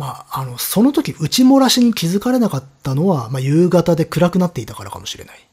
[0.00, 5.46] まあ、あの、その時、内漏らしに気づかれなかったのは、まあ、夕方で暗くなっていたからかもしれない。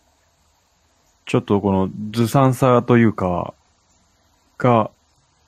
[1.26, 3.54] ちょっとこのずさんさというか、
[4.58, 4.90] が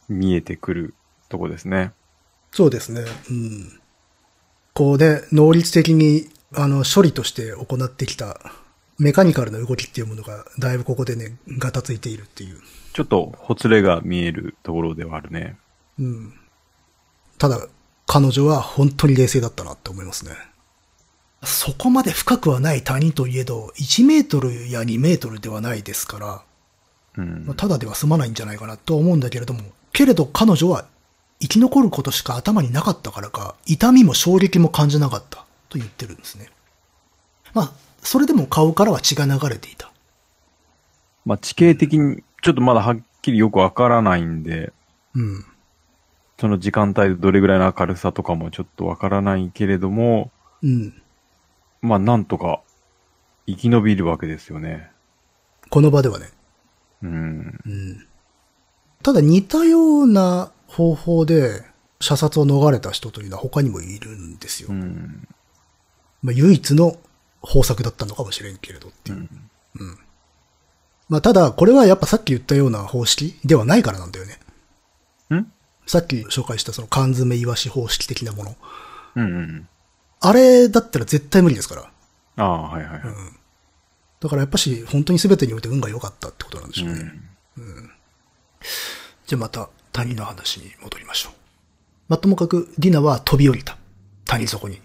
[0.09, 0.95] 見えてくる
[1.29, 1.93] とこですね。
[2.51, 3.05] そうですね。
[3.29, 3.79] うん。
[4.73, 8.37] こうね、能率的に、あの、処理として行ってきた、
[8.97, 12.57] メカニカルな動きっていうものが、だいぶここでね、ガタついているっていう。
[12.91, 15.55] ちょっとほつれが見えるところではあるね。
[15.97, 16.33] うん。
[17.37, 17.65] ただ、
[18.11, 20.31] 彼女は本当に冷静だったなって思いますね。
[21.43, 26.41] そこまで深くはない谷といえど、1メートルや2メートルではないですから、
[27.17, 27.55] うんまあ、。
[27.55, 29.61] ただでは済まないんじゃないかなと思うんだけれども、
[29.93, 30.85] けれど彼女は
[31.39, 36.49] 生き残ることしか頭になかったからか、痛みも衝撃も感じなかったと言ってるんですね。
[37.53, 37.71] まあ、
[38.01, 39.91] それでも顔からは血が流れていた。
[41.25, 44.73] まあ地形的にちょっとまだはっきりよくわからないんで、
[45.13, 45.45] うん。
[46.39, 51.01] その時間帯でどれぐらいの明るさとかもちょっとわからないけれども、うん。
[51.81, 52.61] まあなんとか
[53.45, 54.89] 生き延びるわけですよね。
[55.69, 56.29] この場ではね。
[57.03, 57.59] うん。
[57.65, 58.07] うん。
[59.03, 61.63] ただ似たような方法で
[61.99, 64.69] 射殺を逃れた人というのは他にもいるんですよ。
[64.71, 65.27] うん。
[66.21, 66.97] まあ、唯一の
[67.41, 69.17] 方策だったのかもしれんけれどっていう。
[69.17, 69.97] うん。
[71.09, 74.39] まあ、ただ、これはやっぱさっき言ったような方式ではないからなんだよね。
[75.89, 78.55] んさっき紹介したその缶詰イワシ方式的なもの。
[79.15, 79.67] うんうん。
[80.21, 81.91] あれだったら絶対無理ですから。
[82.37, 83.01] ああ、はいはいはい。
[84.19, 87.11] だからやっぱし、本当に全てにおいて運が良かったってことなんでしょうね。
[87.57, 87.89] うん
[89.25, 91.33] じゃあまた谷の話に戻りましょう。
[92.07, 93.77] まあ、ともかくディナは飛び降りた。
[94.25, 94.81] 谷底に。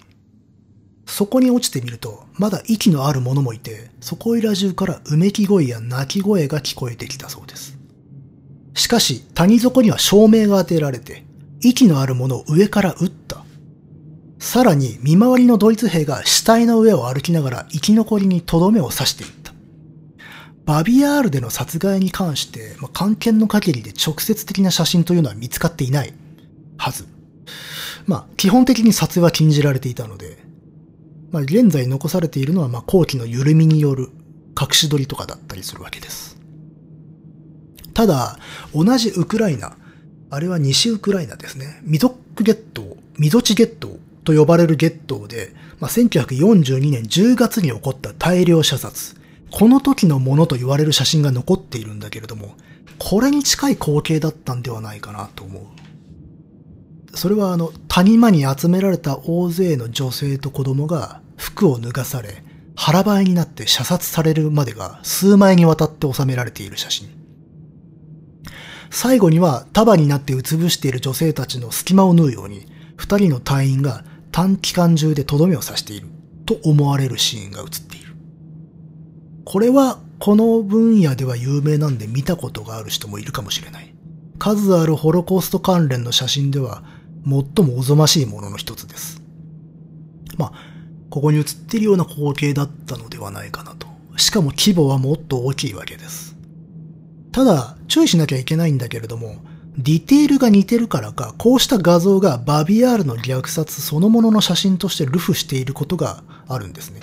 [1.06, 7.73] そこに落ちてみると、まだ息のある者もいて、そこいら中からうめき声や鳴き声が聞こえてきたそうです。
[8.74, 11.24] しかし、谷底には照明が当てられて、
[11.60, 13.44] 息のある者を上から撃った。
[14.38, 19.54] さらに、見回りのドイツ兵が死体の上を歩きながら生き残りにとどめを刺していった。
[20.66, 26.12] バビアールでの殺害に関して、まあ、関係の限りで直接的な写真というのは見つかっていない
[26.76, 27.06] はず。
[28.06, 30.38] まあ、基本的に撮影は禁じられていたので、
[31.30, 34.10] まあ、現在残されているのは、まあ、後期の緩みによる
[34.60, 36.33] 隠し撮りとかだったりするわけです。
[37.94, 38.38] ただ、
[38.74, 39.76] 同じウクライナ、
[40.30, 41.80] あれは西ウクライナですね。
[41.84, 49.14] ミゾックゲット、ミゾチゲットと呼ばれるゲットで、まあ、1942年10月に起こった大量射殺。
[49.50, 52.56] この時のものと言われる写真が残っているんだけれども、
[52.98, 57.16] これに近い光景だったんではないかなと思う。
[57.16, 62.42] それはあの、谷間に集められた大勢の女性と子供が服を脱がされ、
[62.74, 67.23] 腹ばいになって射殺されるまでが数枚にわたって収められている写真。
[68.94, 72.64] 最後には束になってうつぶしている女性たちの隙間を縫うように、
[72.96, 76.06] 二人の隊員が短期間中でとどめを刺している
[76.46, 78.14] と思われるシーンが映っている。
[79.44, 83.92] これはこの分野では有名なんで見たことがある人もいるかもしれない。
[84.38, 86.84] 数あるホロコースト関連の写真では
[87.24, 89.20] 最もおぞましいものの一つです。
[90.38, 90.52] まあ、
[91.10, 93.88] ここに写っているような光景だったのではないかなと。
[94.18, 96.33] しかも規模はもっと大きいわけです。
[97.34, 99.38] ただ、注意しなきゃいけないんだけれども、
[99.76, 107.00] ディテールが似てるからか、こうした画像がバビアールの虐殺そのものの写真としてルフしていることがあるんですね。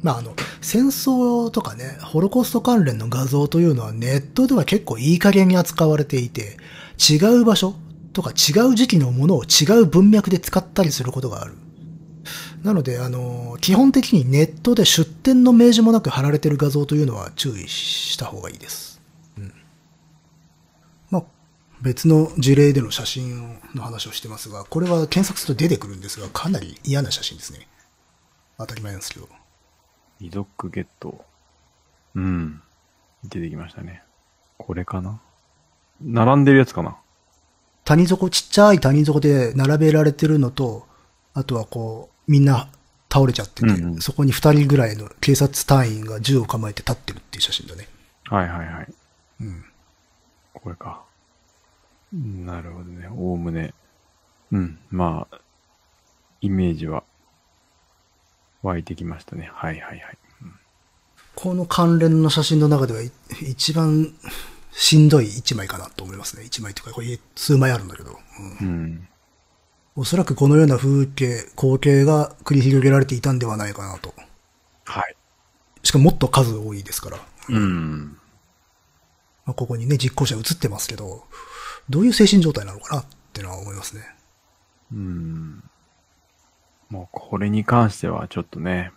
[0.00, 6.56] まああの、戦争とかね、ホロコースト関連の画像というのはネットでは結構いい加減に扱われていて、
[6.98, 7.74] 違う場所
[8.14, 11.52] とか違う時期のものを違う文脈で使ったりすることがある。
[12.62, 18.93] なので、あの、基本的にネットで出典の明示もなく貼られてる画像というのは注意した方がいいです。
[21.84, 27.68] 別の事例での写真の話をしてますが、これは検索すると出てくるんですが、かなり嫌な写真ですね。
[28.56, 29.28] 当たり前なんですけど。
[30.18, 31.22] ミゾックゲット。
[32.14, 32.62] うん。
[33.24, 34.02] 出てきましたね。
[34.56, 35.20] これかな？
[36.00, 36.96] 並んでるやつかな？
[37.84, 40.86] 谷底、ちっちゃい谷底で並べられてるのと、
[41.34, 42.70] あとはこう、みんな
[43.12, 47.88] 倒れちゃってて、うんうんそこに二人ぐらいの警察隊員が銃を構えて立ってるっていう写真だね。
[48.24, 48.94] はいはいはい。
[49.42, 49.64] うん。
[50.54, 51.02] これか。
[52.14, 53.08] なるほどね。
[53.08, 53.74] おおむね。
[54.52, 54.78] うん。
[54.90, 55.38] まあ、
[56.40, 57.02] イメージは
[58.62, 59.50] 湧いてきましたね。
[59.52, 60.18] はいはいはい。
[61.34, 63.10] この関連の写真の中ではい
[63.48, 64.14] 一番
[64.70, 66.44] しんどい一枚かなと思いますね。
[66.44, 68.16] 一枚というか、これ数枚あるんだけど。
[68.60, 69.08] うんうん。
[69.96, 74.12] おそらくこのような風景、光景が繰り広げられていたんではないかなと。
[74.84, 75.16] はい。
[75.82, 77.18] しかももっと数多いですから。
[77.48, 78.18] うん。
[79.46, 81.24] まあ、ここにね、実行者映ってますけど、
[81.88, 84.02] どういう精神状態なのかなってのは思いますね。
[84.92, 85.62] うん。
[86.88, 88.92] もうこれに関してはちょっとね、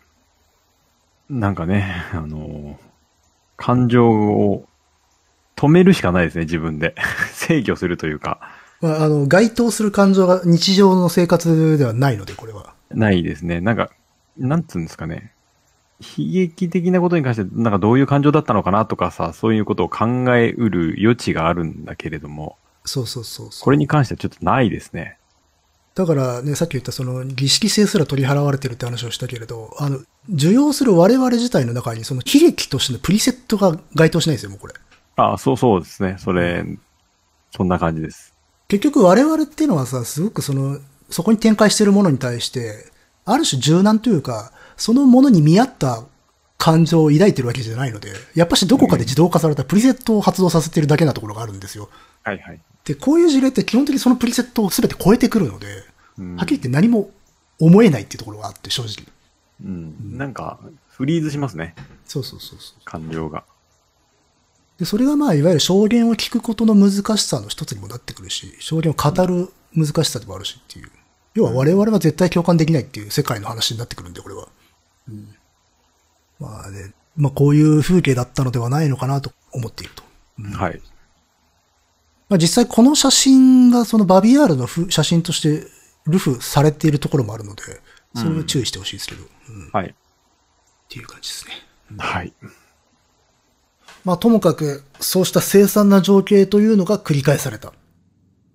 [1.29, 2.79] なんかね、 あの、
[3.57, 4.65] 感情を
[5.55, 6.95] 止めるしかないですね、自分で。
[7.33, 8.39] 制御するというか。
[8.81, 12.73] まあ、あの、該当する感情が日常の生活ではないので、これは。
[12.91, 13.59] ないですね。
[13.59, 13.89] なんか、
[14.37, 15.33] なんつうんですかね。
[15.99, 20.05] 悲劇的なことに関して、なんかどういう感情だったのかなとかさ、そういうことを考
[20.35, 22.57] えうる余地があるんだけれども、
[22.87, 23.63] そうそうそうそう。
[23.63, 25.17] これに関してはちょっとないですね。
[25.93, 29.99] だからね、さっき言ったその儀式性すら取り払われてるって話をしたけれど、あの、
[30.29, 34.75] 受容する我々自体の中にその喜劇としてのプリセットが該当しないんですよ、もうこれ。
[35.15, 36.17] ああ、そうそうですね。
[36.19, 36.63] それ、
[37.55, 38.35] そんな感じです。
[38.67, 40.79] 結局我々っていうのはさ、すごくその、
[41.09, 42.91] そこに展開してるものに対して、
[43.25, 46.03] ある種柔軟というか、そのものに見合った
[46.57, 51.89] 感情を抱いてるわけじゃないので、やっぱしどこかで自動化されたプリセットを発動させてるだけなところがあるんですよ。
[52.23, 52.61] はいはい。
[52.87, 55.67] で、こういう事例って基本的にそのプリセットを全て超えてくるので、
[56.17, 57.11] うんはっきり言って何も
[57.59, 59.05] 思えないっていうところがあって、正直。
[59.61, 60.17] うん。
[60.17, 60.57] なんか、
[60.89, 61.75] フリーズしますね。
[62.05, 62.81] そうそうそうそう。
[62.85, 63.43] 感情が。
[64.79, 70.89] で、それがまあ、いわゆる証言を聞くことの難しさの一つにもなってくるし、証言を語る難しさでもあるしっていう。
[71.33, 74.47] 要は我々は絶対共感できないっていう世界の話になってくるんで、これは。
[76.39, 80.03] まあね、まあこういう風景だったのではないのかなと思っていると。
[80.57, 80.81] はい。
[82.29, 85.67] まあ実際この写真がそのバビアールのふ写真として
[86.05, 87.63] ルフされているところもあるので、
[88.15, 89.95] それは注意してほしいですけど、うんっはい。
[90.89, 91.53] ていう感じですね。
[91.97, 92.33] はい。
[94.03, 97.73] まあともかく、そうした凄惨な情景というのが繰り返された。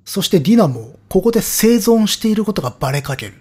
[0.05, 3.35] そしてディナも、ここで生存していることがバレかける。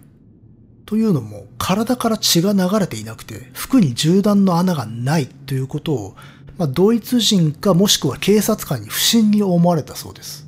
[0.86, 6.16] というのも、体から血が流れていなくて、服に銃弾の穴がないということを、
[6.62, 10.48] まあ、ドイツ人かもしくは警察官に不審に思われたそうです。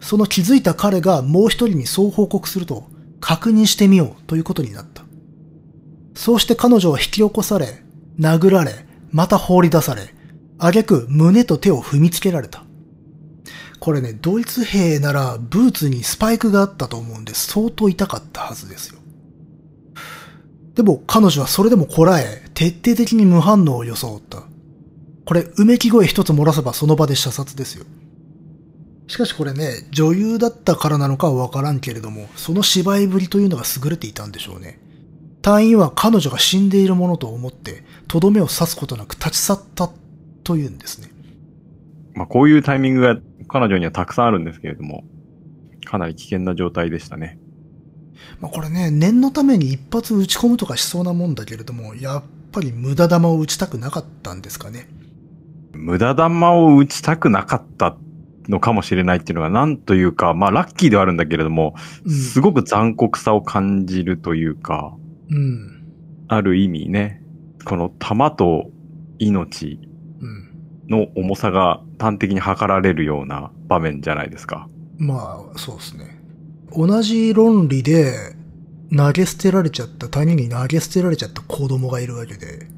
[0.00, 2.84] その気づいた彼がもう一人にそう報告すると、
[3.20, 5.02] 確認してみようということになった。
[6.14, 7.82] そうして彼女は引き起こされ、
[8.18, 10.14] 殴られ、また放り出され、
[10.56, 12.64] 挙句胸と手を踏みつけられた。
[13.78, 19.00] これね、ドイツ兵ならブーツにスパイクがあったと思うんで相当痛かったはずですよ。
[20.74, 24.44] でも彼女はそれでもこらえ、徹底的に無反応を装った。
[25.26, 27.84] これ、うめき声一つ漏らせばその場で射殺ですよ。
[29.08, 34.80] しかしこれね、女優だったからなのかはわからんけれども、その芝居ぶりというのが優れていたんでしょうね。
[35.42, 39.90] 隊員は彼女が死んでいるものと思って、とどめを刺すことなく立ち去った
[40.44, 41.08] というんですね。
[42.14, 43.18] まあ、こういうタイミングが
[43.48, 45.04] 彼女にはたくさんあるんですけれども、
[45.84, 47.38] かなり危険な状態でしたね。
[48.40, 52.22] まあ、これね、念のために一発撃ち込むとかしそうなもんだけれども、やっ
[52.52, 54.88] ぱり無駄弾を撃ちたくなかったんですかね。
[55.76, 57.96] 無駄玉を打ちたくなかった
[58.48, 61.74] のかもしれないっていうのが、なんというか、まあ、ラッキーではあるんだけれども、
[62.04, 64.94] うんすごく残酷さを感じるというか、
[65.30, 65.82] うん。
[66.28, 67.22] ある意味ね、
[67.64, 68.70] この弾と
[69.18, 69.78] 命
[70.20, 70.50] うん。
[70.88, 74.68] の重さが端的に測られるような場面じゃないですか。
[74.98, 76.16] まあ、そうですね。
[76.76, 78.36] 同じ論理で、
[78.96, 82.68] 投げ捨てられちゃった、他人に投げ捨てられちゃった子供がいるわけで、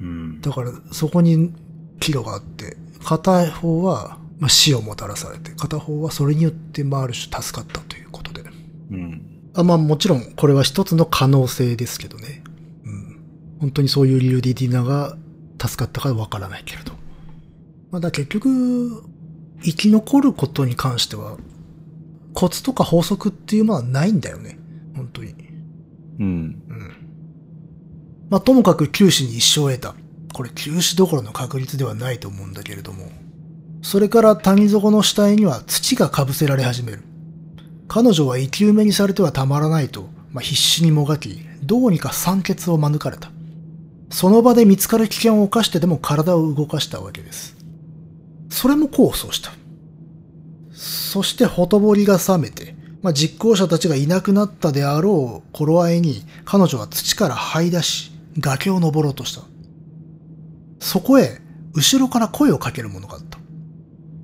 [0.00, 0.40] うん。
[0.40, 1.52] だからそこに
[2.02, 8.42] 岐路があって、片方は、まあ、死をもたらされて、片方はそれによって、まあ、ある種助かったということで。
[8.90, 9.22] うん。
[9.54, 12.42] あまあもちろんこれは一つの可能性ですけどね。
[12.84, 13.20] うん。
[13.60, 15.16] 本当にそういう理由でディナが
[15.60, 16.92] 助かったかわからないけれど。
[17.90, 19.04] まあだ結局、
[19.62, 21.36] 生き残ることに関しては、
[22.34, 24.58] コツとか法則っていうものはないんだよね。
[24.96, 25.34] 本当に。
[26.18, 26.24] うん。
[26.24, 26.96] うん。
[28.30, 29.94] まあともかく九死に一生を得た。
[30.32, 33.10] これ九死どころの確率ではないと思うんだけれども。
[33.82, 37.02] それから谷底の死体には土が被せられ始める。
[37.88, 43.30] 彼女は生き埋めにされてはたまらないと、まあ、必死にもがき、どうにか酸欠を免れた。
[44.10, 47.56] その場で見つかる危険を冒してでも体を動かしたわけです。
[48.50, 49.52] それも功を奏した。
[50.72, 59.42] そしてほとぼりが冷めて、まあ、実行者たちがいなくなったであろう頃合いに彼女は土から這い出し、崖を登ろうとした。
[60.82, 61.40] そこへ、
[61.74, 63.38] 後ろから声をかける者があった。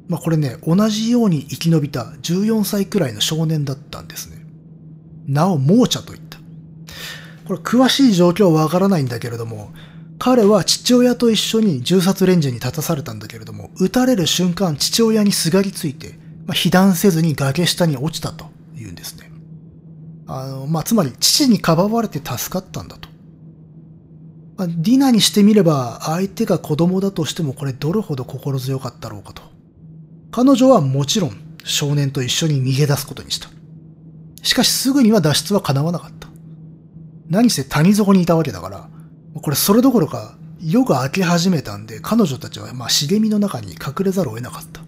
[0.09, 4.45] まあこれね、同じように生き延びた14歳くらいの少年だったんですね。
[5.27, 6.39] なお、モーチャと言った。
[7.47, 9.73] これ詳しい状況はわからないんだけれども、
[10.19, 19.31] 彼は父親と一緒に銃殺レンジに立たされたんだけれども、撃たれる瞬間父親にすがりついて、まあ、被弾せずに崖下に落ちたと言うんですね。
[20.27, 23.09] あの、まあ、つまり父にかばわれて助かったんだと。
[24.59, 29.43] まあ、ディナにしてみれば、相手が子供だとしてもこれどれほど心強かったろうかと。
[30.33, 33.49] 彼女はもちろん少年と一緒に逃げ出すことにした。
[34.43, 36.29] しかしすぐには脱出は叶わなかった。
[37.31, 38.89] 何せ谷底にいたわけだから、
[39.41, 44.81] これそれどころか、夜が明け始めたんで、彼女たちはまあ茂みの中に隠れざるを得なかった。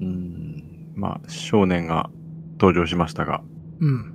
[0.00, 0.92] うん。
[0.94, 2.08] まあ、少年が
[2.58, 3.42] 登場しましたが。
[3.80, 4.14] うん。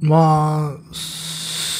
[0.00, 0.94] まあ、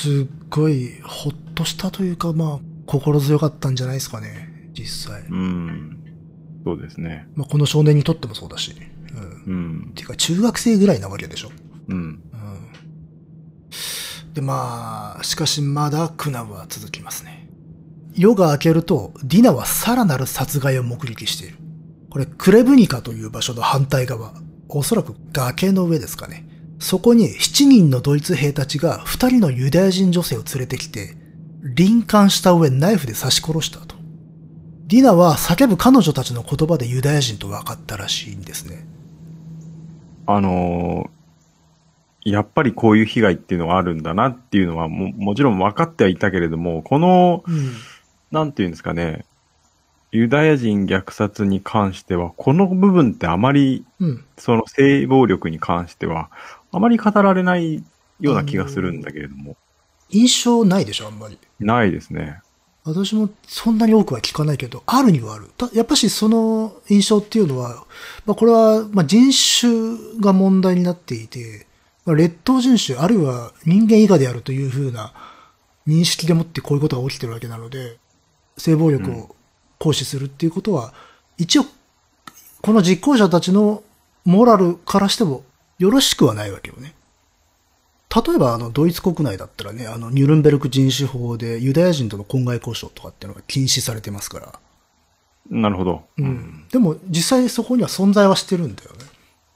[0.02, 5.22] すっごい、ほっとしたというか、まあ、心強かったんじゃないですかね、実際。
[5.30, 6.02] うん。
[6.64, 7.28] そうですね。
[7.36, 8.74] まあ、この少年にとってもそうだし。
[9.46, 9.54] うん。
[9.54, 9.56] う
[9.90, 9.92] ん。
[9.94, 11.52] ていうか、中学生ぐらいなわけでしょ。
[11.86, 11.96] うん。
[11.96, 12.20] うん。
[14.34, 17.48] で、まあ、しかしまだ苦難は続きますね。
[18.16, 21.58] 夜が明けると、ディナはさらなる殺害を目撃している。
[22.10, 24.34] これ、クレブニカという場所の反対側、
[24.68, 26.48] おそらく崖の上ですかね。
[26.82, 31.14] そこに7人のドイツ兵たちが2人のユダヤ人女性を連れてきて、
[31.62, 33.94] 臨艦した上ナイフで刺し殺したと。
[34.88, 38.84] ディナは叫ぶ彼女たちの言葉でユダヤ人と分かったらしいんですね。
[40.26, 41.22] あのー
[42.24, 47.72] やっぱりこういう被害っていうのがあるんだなっていうのはも、もちろん分かってはいたけれども、この、うん。
[48.30, 49.24] なんていうんですかね、
[50.12, 54.24] ユダヤ人虐殺に関しては、この部分ってあまり、うん。
[54.36, 56.30] その性暴力に関しては、
[56.72, 57.84] あまり語られない
[58.20, 59.56] ような気がするんだけれども、
[60.10, 61.38] 印象ないでしょ、あんまり。
[61.60, 62.40] ないですね。
[62.84, 65.50] 私もそんなに多くは聞かないけど、あるにはある。
[65.56, 67.84] たやっぱしその印象っていうのは、
[68.26, 71.66] まあ、これはまあ人種が問題になっていて、
[72.04, 75.12] まあ、劣等人種、あるいは人間以下であるというふうな
[75.86, 77.98] 認識でもってこういうことが起きてるわけなので、
[78.56, 79.36] 性暴力を
[79.78, 80.92] 行使するっていうことは、
[81.38, 81.64] 一応、
[82.60, 83.82] この実行者たちの
[84.24, 85.44] モラルからしても
[85.78, 86.94] よろしくはないわけよね。
[88.14, 94.52] 例えば、あの、ドイツ国内だったらね、あの、ニュルンベルク人種法でユダヤ人との婚外交渉とかっていうのが禁止されてますから。
[95.50, 96.04] なるほど。
[96.18, 96.66] うん。
[96.70, 98.96] でも、実際そこには存在はしてるんだよね。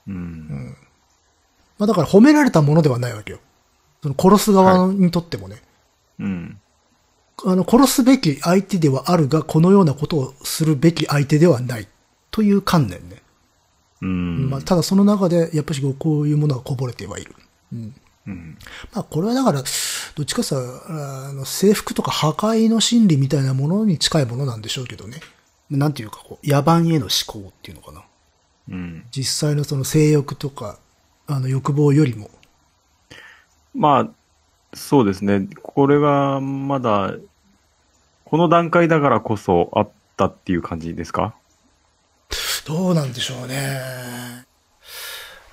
[0.09, 0.77] うん。
[1.79, 3.39] まあだから褒められたものではないわけよ。
[4.03, 5.63] その殺す側にとってもね。
[6.19, 6.61] うん。
[7.45, 11.89] あの、殺すべき相手ではあるが、このようなことをするべき相手ではない。
[12.31, 13.23] という観念ね。
[14.03, 14.51] うん。
[14.51, 17.35] まあ、ただその中で、やっぱりこういうものがこぼれてはいる。
[17.73, 17.95] うん。
[18.27, 18.59] うん。
[18.93, 20.57] まあ、これはだから、どっちかさ、
[20.89, 25.21] あの、征服とか破壊の心理みたいなものに近いものなんでしょうけどね。
[25.71, 28.03] なんていうか、こう、野蛮への思考っていうのかな。
[28.71, 29.05] うん。
[29.11, 30.79] 実際のその性欲とか、
[31.27, 32.31] あの、欲望よりも。
[33.75, 34.09] まあ、
[34.75, 35.49] そうですね。
[35.63, 37.15] これがまだ、
[38.25, 41.35] この段階だからこそあったっていう感じですか？
[42.67, 44.45] どうなんでしょうね。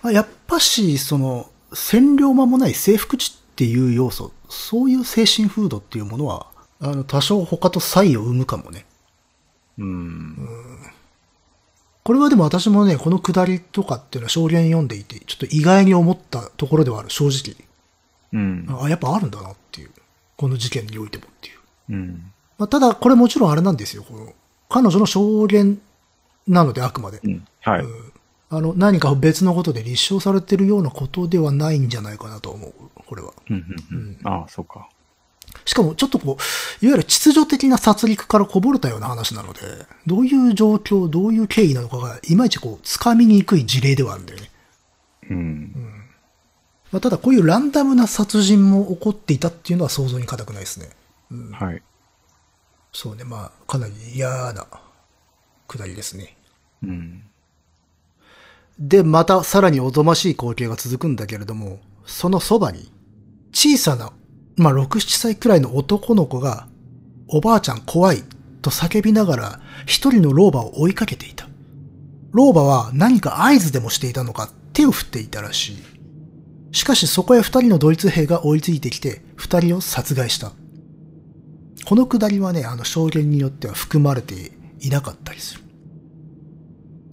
[0.01, 6.47] まあ、やっぱし、その、占領間もない征服地っていう要素、そういう精神風土っていうものは、
[6.79, 8.85] あの、多少他と差異を生むかもね。
[9.77, 10.37] うん。
[12.03, 17.55] これはでも私もね、この下りとかっていうのは証言読んでいて、ちょっと意外に思ったところではある、正直。
[18.33, 18.67] うん。
[18.81, 19.91] あ、やっぱあるんだなっていう。
[20.35, 21.59] この事件においてもっていう。
[21.91, 22.31] うん。
[22.57, 24.03] まあ、ただ、これもちろんあれなんですよ。
[24.03, 24.33] この
[24.67, 25.79] 彼女の証言
[26.47, 27.19] なので、あくまで。
[27.23, 27.45] うん。
[27.61, 27.81] はい。
[27.81, 28.13] うん
[28.55, 32.73] あの、何か別のことで立証されてるようなことではないんじゃないかなと思う。
[33.07, 33.33] これは。
[33.49, 33.55] うん
[33.91, 34.19] うんうん。
[34.23, 34.89] ああ、そうか。
[35.65, 39.59] しかも、ちょっとこう、いわゆる秩序的な殺戮からこぼれたような話なので、
[40.05, 44.51] どういう状況、どういう経緯なのかが、いまいちこう、掴みにくい事例ではあるんだよね。
[45.31, 45.71] うん。
[46.91, 50.89] まあ、ただ、こういうランダムな殺人も起こっていたっていうのは想像に難くないですね。
[51.31, 51.81] うん、はい。
[52.91, 54.67] そうね、まあ、かなり嫌な
[55.77, 56.37] 下りですね。
[56.83, 57.23] うん。
[58.79, 62.91] で、またさらにおぞましい光景が続くんだけれども、そのそばに、
[63.53, 64.11] 小さな、
[64.55, 66.67] まあ、6、7歳くらいの男の子が、
[67.27, 68.23] おばあちゃん怖い、
[68.61, 71.47] と叫びながら、一人の老婆を追いかけていた。
[72.31, 75.83] 老婆は何か合図でもしていたのか、手を振っていたらしい。
[76.71, 80.51] しかしそこへ二人のドイツ兵が追いついてきて、二人を殺害した。
[81.85, 85.62] このくだりはね、あの証言によっては含まれていなかったりする。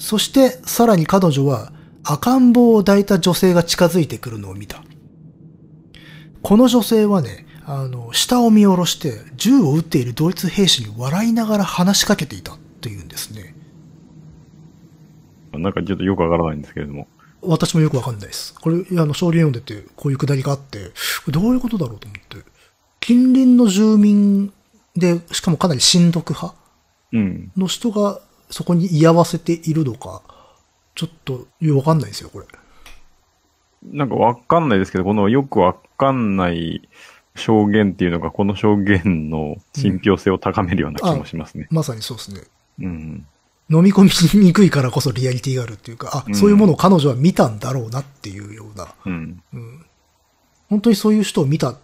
[0.00, 4.82] そして、さらに彼女は赤ん坊を抱いた女性が近づいてくるのを見た。
[6.42, 13.54] この女性はね、あの、下を見下ろして銃を撃っているドイツ兵士に笑いながら話しかけていたというんですね。
[15.52, 17.06] なんかちょっとよくわからないんですけれども。
[17.42, 18.54] 私もよくわかんないです。
[18.54, 20.92] これ、あの、証言読んでて、こういうくだりがあって、
[21.28, 22.50] どういうことだろうと思って。
[23.00, 24.50] 近隣の住民
[24.96, 26.54] で、しかもかなり親独派
[27.12, 27.52] うん。
[27.56, 30.22] の人がそこに居合わせているのか、
[30.94, 32.46] ちょっとよくわかんないですよ、これ。
[33.82, 36.88] なんかわかんないですけど、このよくわかんない
[37.34, 41.68] 証言っていうのが、この証言の信憑性を高めるような気もしますね。
[41.70, 42.42] まさにそうですね。
[42.80, 43.26] うん。
[43.70, 48.92] 飲み込みにくいからこそリアリティがあるっていうか、あ、うんそういうものを彼女は見たんだろうなっていうような。
[49.06, 49.42] うん。
[49.54, 49.86] うん、
[50.68, 51.76] 本当にそういう人を見た。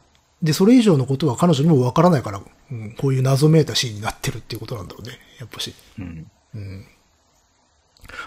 [0.42, 5.12] で、それ以上のことは彼女にもわからないから、うん、こういう謎めいたシーンになってるっていうことなんだろうね。
[5.38, 5.72] やっぱし。
[5.98, 6.30] うん。
[6.56, 6.86] うん。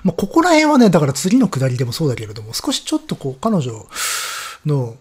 [0.03, 3.87] まあ、ここら辺はね、だから次の下りでもそうだけれども、少しちょっとこう、彼女
[4.65, 4.95] の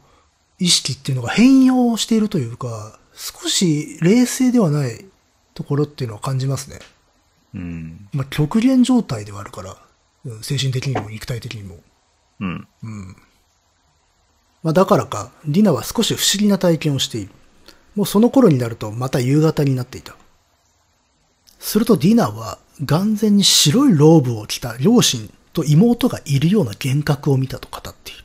[0.59, 5.05] 意識っていうのが変容しているというか、少し冷静ではない
[5.55, 6.79] ところっていうのは感じますね。
[7.55, 8.09] うん。
[8.13, 9.77] まあ、極限状態ではあるから、
[10.25, 11.77] うん精神的にも肉体的にも。
[12.41, 12.69] うん。
[12.83, 13.17] うん。
[14.63, 17.31] まあ、だからか、リナは少し不思議な体験をしている。
[17.95, 20.15] もうその頃になるとまた夕方になっていた。
[21.59, 28.25] するとディナは眼前に白いローブを着た両親と妹がいるような幻覚を見たと語っている。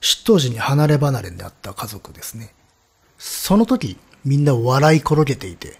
[0.00, 2.52] 出頭時に離れ離れになった家族ですね。
[3.18, 5.78] その時、みんな笑い転げていて、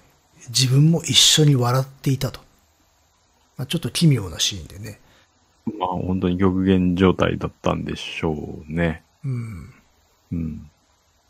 [0.48, 2.40] 自分も一緒に笑っていたと。
[3.56, 5.00] まあ、ちょっと奇妙なシーンでね。
[5.78, 9.02] まあ本当に極限状態だったんでしょうね。
[9.24, 9.74] うん。
[10.32, 10.70] うん。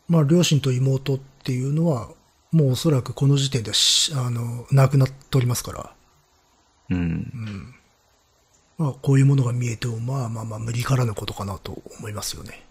[0.08, 2.08] まあ、両親と妹っていうのは、
[2.52, 3.72] もうおそらくこの時点で
[4.14, 5.94] あの、亡くなっておりますから、
[6.90, 7.74] うん。
[8.76, 12.62] まあ、こういうものが見えても、まあまあまあ、無理からぬことかなと思いますよね。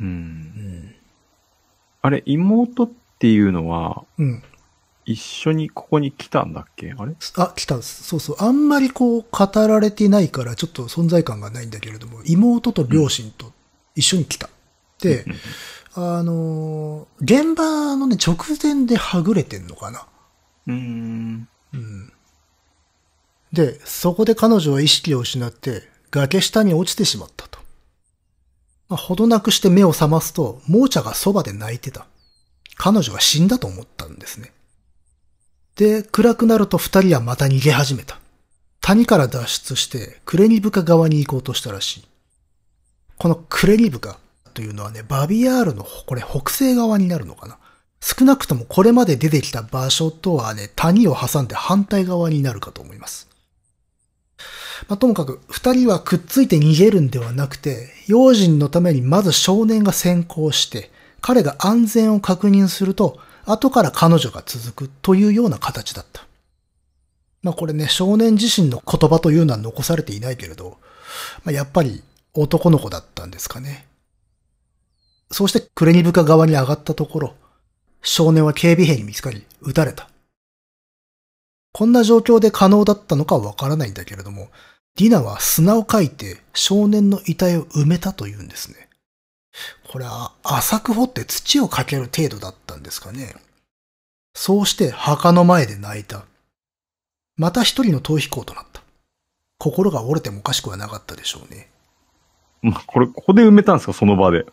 [0.00, 0.04] う。
[0.04, 0.94] うんん。
[2.02, 4.42] あれ、妹っていうのは、うん。
[5.04, 6.94] 一緒にここに来たんだっけ？
[6.96, 7.14] あれ？
[7.36, 8.04] あ、来たんです。
[8.04, 8.36] そうそう。
[8.38, 13.52] あんまりこう、語られていないから、ちょっと存在感がないんだけれども、妹と両親と
[13.96, 14.48] 一緒に来た。
[15.00, 15.24] で、
[15.94, 20.06] あのー現場のね、直前ではぐれてんのかな。
[20.68, 21.48] うん。
[21.74, 22.11] うん。
[23.52, 27.58] で、そこで彼女は意識を失って崖下に落ちてしまったと。
[28.88, 32.06] まあ、ほどなくして目を覚ますと、モーチャがそばで泣いてた。
[32.76, 34.52] 彼女は死んだと思ったんですね。
[35.76, 38.18] で、暗くなると二人はまた逃げ始めた。
[38.80, 42.04] 谷から脱出してクレニブカ側に行こうとしたらしい。
[43.16, 44.18] このクレニブカ
[44.54, 47.58] というのはね、バビアールのこれ北西側になるのかな。
[48.00, 53.31] 少なくともこれまで出てきた場所とはね、谷を挟んで反対側になるかと思います。
[54.88, 60.90] まあ、ともかく、二人はくっついて逃げるんではなくて、用心のためにまず少年が先行して、
[61.20, 66.26] 彼が安全を確認すると、後から彼女が続くというような形だった。
[67.42, 70.78] まあこれね、少年自身の言葉というのは残されていないけれど、
[71.44, 72.02] まあ、やっぱり
[72.34, 73.86] 男の子だったんですかね。
[75.30, 77.34] そうしてクレニブカ側に上がったところ、
[78.02, 80.08] 少年は警備兵に見つかり、撃たれた。
[81.72, 84.50] こんな状況で可能だったのかはわからないんだけれども、
[84.96, 88.88] ディナは砂をかいて少年の遺体を埋めたというんですね。
[89.88, 93.34] これは浅く掘って土をかける程度だったんですかね。
[94.34, 96.24] そうして墓の前で泣いた。
[97.36, 98.82] また一人の逃避行となった。
[99.58, 101.68] 心が折れてもおかしくはなかったでしょうね。
[102.62, 103.92] まあ、これ、ここで埋めたんですか？
[103.92, 104.46] その場で。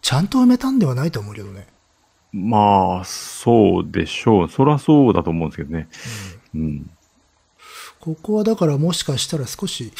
[0.00, 1.66] ちゃんと埋めたんではないと思うけどね。
[2.32, 4.48] まあ、そうでしょう。
[4.48, 5.88] そらそうだと思うんですけどね。
[6.54, 6.90] うん。
[8.00, 9.92] ここはだからもしかしたら少し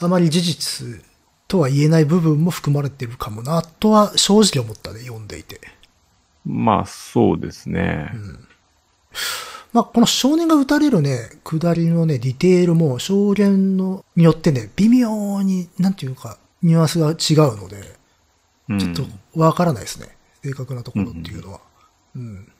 [0.00, 1.04] あまり事実
[1.48, 5.60] とは言えない部分も含まれてるかもなとは正直思ったね、読んでいて。
[6.44, 8.10] まあ、そうですね。
[9.72, 17.96] まあ、この少年が撃たれるね、下りのね、ディテールも証言のによってね、微妙に、なんていうか、ニュアンスが違うので、
[18.68, 20.08] うん、ちょっとわからないですね。
[20.42, 21.60] 正確なところっていうのは。
[22.14, 22.52] うん。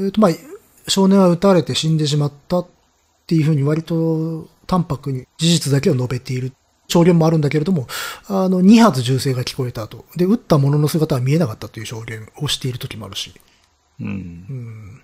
[0.00, 0.30] えっ、と、まあ、
[0.88, 2.66] 少年は撃たれて死んでしまったっ
[3.26, 6.52] ていうふうに割と淡白に事実だけを述べている
[6.88, 7.86] 証言もあるんだけれども、
[8.28, 13.32] あの、2発銃声が聞こえた後、で、撃った者の姿は見えなかったという証言をしている時もあるし。
[14.00, 15.02] うん。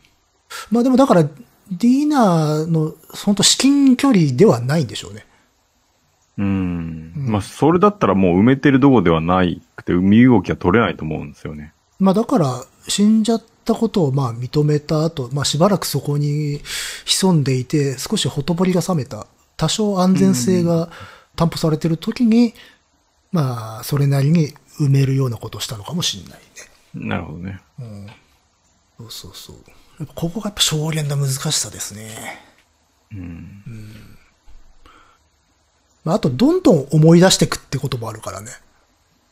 [0.70, 5.26] まあでもだから、ディーナーの、本当至近距離ではないんでしょうね。
[6.38, 7.12] うん。
[7.16, 11.72] うんまあ、それだったらもう埋めてるとこではないくて、身動きは取れないと思うんですよね。
[11.98, 16.60] まあだから、死んじゃったことをまあ認めた後、まあしばらくそこに
[17.04, 20.90] 潜んでいて、少しほとぼりが冷めた、多少安全性が
[21.36, 22.54] 担保されてる時に、
[23.32, 26.40] まあ、それなりに埋めるようなことをしたのかもしれない
[27.00, 27.08] ね。
[27.08, 27.60] なるほどね。
[27.80, 28.06] うん。
[28.98, 29.56] そうそうそう。
[29.98, 32.40] やっぱここがやっぱ証言の難しさですね。
[33.12, 33.62] うん。
[36.04, 38.50] まああと、どんどん思い出していくってこともあるからね。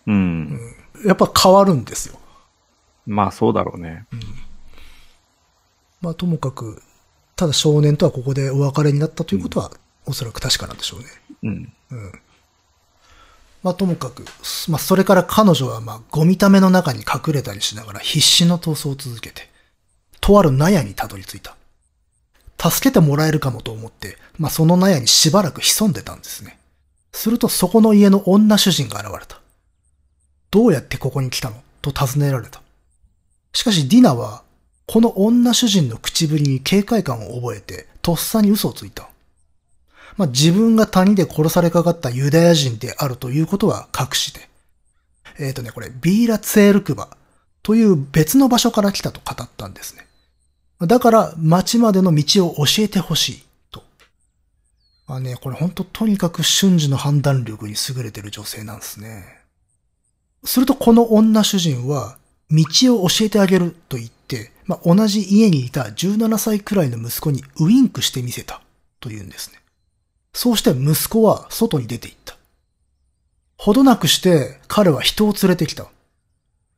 [0.07, 0.61] うん。
[1.05, 2.20] やっぱ変わるんですよ。
[3.07, 4.07] まあ、そうだろうね。
[6.01, 6.83] まあともかく、
[7.37, 9.71] ただ少年とはここでお別れになったということは、
[10.07, 11.07] おそらく確かなんでしょうね。
[11.43, 11.73] うん。
[11.91, 12.13] うん。
[13.63, 14.25] まあともかく、
[14.69, 19.51] まあそれから彼女はまあゴミための中に隠れたりしながら必死の逃走を続けて、
[20.21, 21.57] とある納屋にたどり着いた。
[22.71, 26.59] 助けてもらえるかもと思って、まあその納屋にしばらく潜んでたんですね。
[27.13, 29.41] するとそこの家の女主人が現れた。
[30.51, 31.57] どうやってここに来たの？
[31.83, 32.63] と尋ねられた。
[33.53, 34.43] しかしディナは、
[34.87, 39.09] この女主人の口ぶりに警戒感を覚えて、とっさに嘘をついた。
[40.17, 44.49] まあ、自分が谷で殺されかかったユダヤ人であるということは隠して。
[45.39, 47.17] えっ、ー、とね、これ、ビーラツェールクバ
[47.63, 50.07] という別の場所から来たと語ったんですね。
[50.87, 53.83] だから町までの道を教えてほしいと。
[55.07, 59.41] まあね、これほんととにかく瞬時の判断力に優れてる女性なんですね。
[60.45, 62.17] するとこの女主人は
[62.51, 68.61] 道を教えてあげると言って、まあ、同じ家にいた17歳くらいの息子にウインクしてみせた
[69.01, 69.61] というんですね。
[70.33, 72.37] そうして息子は外に出て行った。
[73.57, 75.87] ほどなくして彼は人を連れてきた。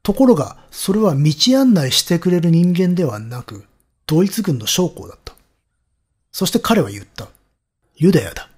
[0.02, 3.64] ところが、それは道案内してくれる人間ではなく、
[4.06, 5.32] ドイツ軍の将校だった。
[6.32, 7.28] そして彼は言った。
[7.94, 8.48] ユダヤだ。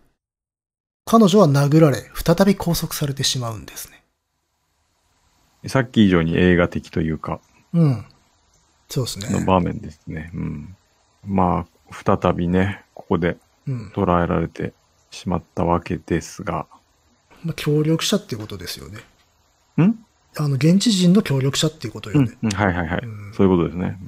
[1.04, 3.93] 彼女は殴られ、再び拘束されてしまうんですね。
[5.66, 7.40] さっき以上に映画的というか。
[7.72, 8.04] うん。
[8.88, 9.28] そうですね。
[9.30, 10.30] の場面ですね。
[10.34, 10.76] うん。
[11.26, 14.72] まあ、再びね、ここで捉えられて
[15.10, 16.66] しまったわけですが。
[17.44, 18.98] まあ、協力者っていうことですよね。
[19.82, 19.94] ん？
[20.36, 22.36] あの、現地人の協力者っていうことよね。
[22.42, 23.98] うん、はいはいはい、うん、そういうことですね。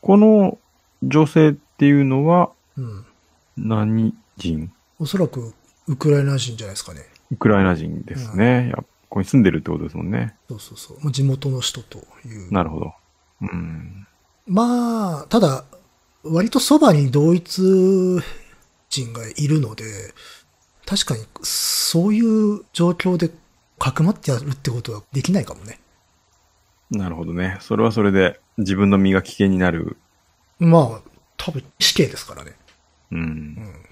[0.00, 0.58] この
[1.02, 2.50] 女性っていうのは、
[3.56, 5.52] 何人、おそらく
[5.88, 7.00] ウクライナ人じゃないですかね。
[7.30, 8.70] ウクライナ人ですね。
[8.70, 10.34] やっここに住んでるってことですもんね。
[10.48, 11.12] そうそうそう。
[11.12, 12.50] 地元の人という。
[12.50, 12.94] なるほど。
[13.42, 14.06] うん。
[14.46, 15.66] まあ、ただ、
[16.22, 18.22] 割とそばに同一
[18.88, 19.84] 人がいるので、
[20.86, 23.30] 確かにそういう状況で
[23.78, 25.78] かくまってやるってことはできないかもね。
[26.90, 27.58] なるほどね。
[27.60, 29.98] それはそれで自分の身が危険になる。
[30.58, 32.56] まあ、多分死刑ですからね。
[33.10, 33.20] うん。
[33.20, 33.86] うん。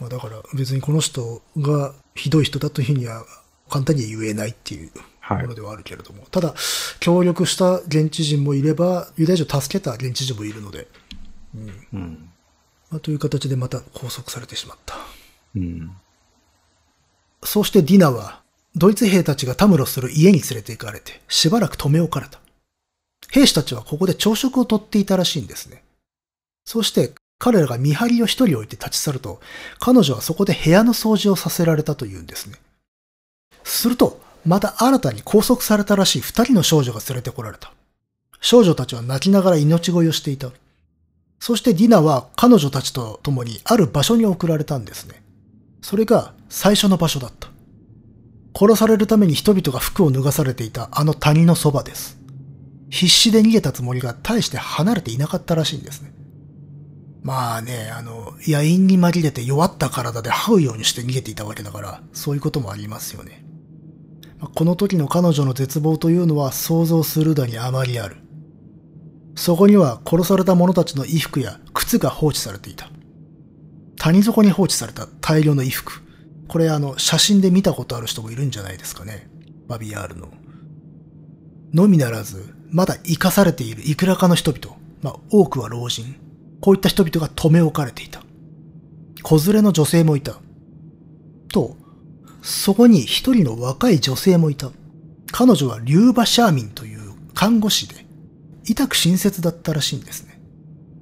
[0.00, 3.26] まあだから別にこの人がひどい人だというふうには
[3.74, 4.92] 簡単には言えないっていう
[5.28, 6.20] ものではあるけれども。
[6.20, 6.54] はい、ただ、
[7.00, 10.86] 協力した現地人もいれば、ユダヤ人を助けた現地人もいるので。
[11.56, 11.86] うん。
[11.92, 12.30] うん、
[12.88, 14.94] まあ、という形でまた拘束されてしまった。
[15.56, 15.90] うん。
[17.42, 18.42] そうしてディナは
[18.76, 22.38] ドイツ兵たちがたむろする家に連れて行かれて、しばらく止め置かれた。
[23.32, 25.82] 兵士たちはここで朝食をとっていたらしいんですね。
[26.64, 29.40] そして彼らが見張りを一人置いて立ち去ると、
[29.80, 32.58] 彼女はそこで部屋の掃除をさせられたというんですね。
[33.64, 37.72] すると、また新たに拘束されたらしい二人の少女が連れてこられた。
[38.40, 40.50] 少女たちは泣きながら命乞いをしていた。
[41.40, 45.22] そしてディナは彼女たちと共にある場所に送られたんですね。
[45.82, 47.48] それが最初の場所だった。
[48.56, 52.18] 殺されるために人々が服を脱がされていたあの谷のそばです。
[52.90, 56.12] 必死で逃げたつもりが大して離れていなかったらしいんですね。
[57.22, 63.43] まあね、あの、野因に紛れて弱った体で這うようにして逃げていたわけだから、そういうこともありますよね。
[64.54, 68.16] この時の彼女の絶望というのは想像するだにあまりある。
[69.36, 72.88] そこには殺された者たちの衣服や靴が放置されていた。
[73.96, 76.02] 谷底に放置された大量の衣服。
[76.48, 79.28] これあの、写真で見たことある人もいるんじゃないですかね。
[79.66, 80.28] バビアールの。
[81.72, 86.16] のみならず、まだ生かされているいくらかの人々、まあ、多くは老人。
[86.60, 88.22] こういった人々が留め置かれていた。
[89.22, 90.36] 子連れの女性もいた。
[91.52, 91.76] と、
[92.44, 94.70] そこに一人の若い女性もいた。
[95.32, 98.04] 彼女はリューバ・シャーミンという看護師で、
[98.66, 100.38] 痛く親切だったらしいんですね。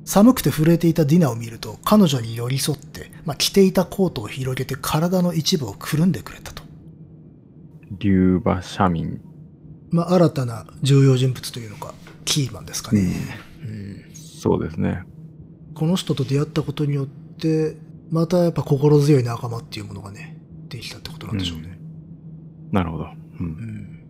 [0.05, 6.62] 寒くて震えていたディナを見ると彼女に寄り添って、まあ、着ていたコートを広げて体の一部をくるんでくれたと。
[7.98, 9.20] 竜馬社民。
[9.90, 11.92] まあ、新たな重要人物というのか、
[12.24, 13.00] キーマンですかね、
[13.64, 14.05] うんうん。
[14.14, 15.02] そうですね。
[15.74, 17.76] この人と出会ったことによって、
[18.11, 20.38] またやっぱ心強い仲間っていうものがね、
[20.72, 21.78] できたってことなんでしょうね。
[21.78, 23.06] うん、なるほど。
[23.40, 24.02] うん。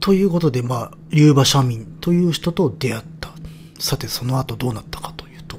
[0.00, 3.30] ということで、まあ、竜馬社民という人と出会った。
[3.78, 5.58] さてその後どうなったかというと、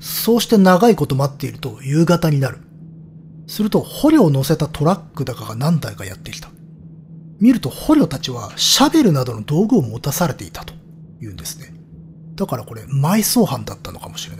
[0.00, 2.58] そうして長いこと待っていると夕方になる。
[3.46, 6.50] すると捕虜を乗せたトラックだかが何台かやってきた。
[7.40, 10.74] 見ると捕虜たちはシャベルなどの道具を持たされていたと
[11.20, 11.74] 言うんですね。
[12.34, 14.39] だからこれ埋葬犯だったのかもしれな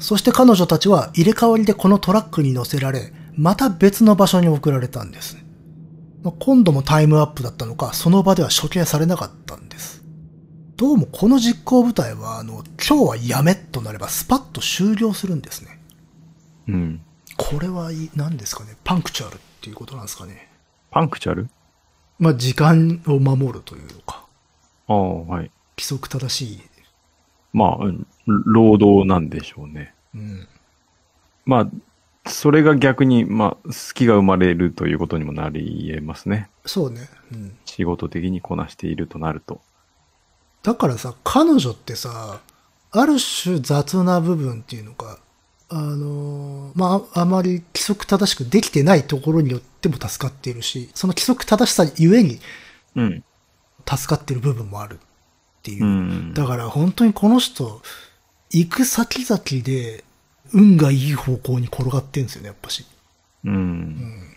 [0.00, 5.36] そして彼女たちは入れ替わりでこのトラックに乗せられ、また別の場所に送られたんです。
[6.40, 10.02] 今度もタイムアップだったのか、その場では処刑されなかったんです。
[10.76, 15.80] どうもこの実行部隊は、あの、今日はやめとなればスパッと終了するんですね。
[16.68, 17.00] うん。
[17.36, 20.50] これは何ですかねパンクチュアルっていうことなんですかね
[20.90, 21.48] パンクチュアル？
[22.18, 24.26] まあ、時間を守るというのか。
[24.88, 25.50] ああ、はい。
[25.76, 26.60] 規則正しい。
[27.52, 27.78] まあ、
[28.44, 29.94] 労働なんでしょうね。
[30.14, 30.48] うん。
[31.44, 36.48] まあ、それが逆に、まあ、好きが生まれるということにもなり得ますね。
[36.66, 37.08] そうね。
[37.32, 37.56] うん。
[37.64, 39.60] 仕事的にこなしているとなると。
[40.62, 42.40] だからさ、彼女ってさ、
[42.92, 45.18] ある種雑な部分っていうのか、
[45.68, 52.40] あのーまあ、ああまり規則正しくできてないところによっても助かっているし、その規則正しさゆえに
[52.96, 53.24] うん。
[53.88, 54.98] 助かってる部分もあるっ
[55.62, 55.84] ていう。
[55.84, 56.34] うん。
[56.34, 57.80] だから本当にこの人、
[58.50, 60.04] 行く先々で
[60.52, 62.84] 運がいい方向に転がってんですよね、やっぱし。
[63.44, 64.36] うん。